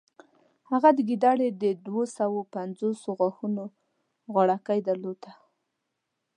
هغه 0.71 0.89
د 0.97 0.99
ګیدړې 1.09 1.49
د 1.61 1.63
دوهسوو 1.85 2.39
پنځوسو 2.55 3.07
غاښونو 3.19 3.65
غاړکۍ 4.33 4.79
درلوده. 4.87 5.31